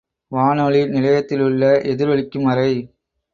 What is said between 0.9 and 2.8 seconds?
நிலையத்திலுள்ள எதிரொலிக்கும் அறை.